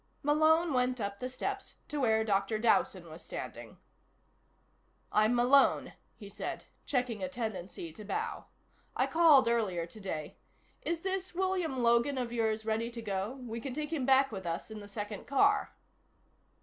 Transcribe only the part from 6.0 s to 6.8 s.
he said,